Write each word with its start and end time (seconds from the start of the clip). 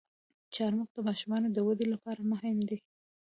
چارمغز 0.53 0.89
د 0.95 0.97
ماشومانو 1.07 1.47
د 1.51 1.57
ودې 1.67 1.85
لپاره 1.93 2.21
مهم 2.31 2.57
دی. 2.69 2.77